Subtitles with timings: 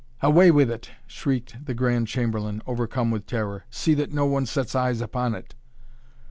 [0.23, 3.65] "Away with it!" shrieked the Grand Chamberlain overcome with terror.
[3.69, 5.53] "See that no one sets eyes upon it!"